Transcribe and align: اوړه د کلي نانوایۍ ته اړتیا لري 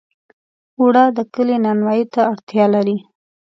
اوړه 0.79 1.03
د 1.17 1.19
کلي 1.33 1.57
نانوایۍ 1.65 2.03
ته 2.13 2.21
اړتیا 2.31 2.65
لري 2.75 2.97